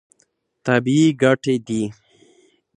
طبیعي 0.65 1.07
ګټې 1.21 1.55
دي. 1.67 1.81